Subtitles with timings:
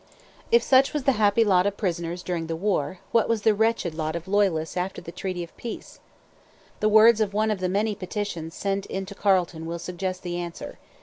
[0.51, 3.93] If such was the happy lot of prisoners during the war, what was the wretched
[3.93, 5.99] lot of Loyalists after the treaty of peace?
[6.79, 10.37] The words of one of the many petitions sent in to Carleton will suggest the
[10.37, 10.79] answer.